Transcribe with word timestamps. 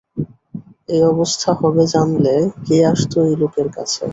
এই 0.89 1.01
অবস্থা 1.11 1.49
হবে 1.59 1.83
জানলে 1.93 2.35
কে 2.65 2.77
আসত 2.91 3.13
এই 3.23 3.35
লোকের 3.41 3.67
কাছে! 3.75 4.03